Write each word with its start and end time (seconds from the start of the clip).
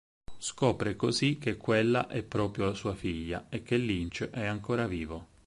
Scopre 0.39 0.95
così 0.95 1.37
che 1.37 1.57
quella 1.57 2.07
è 2.07 2.23
proprio 2.23 2.73
sua 2.73 2.95
figlia 2.95 3.45
e 3.49 3.61
che 3.61 3.77
Lynch 3.77 4.23
è 4.31 4.47
ancora 4.47 4.87
vivo. 4.87 5.27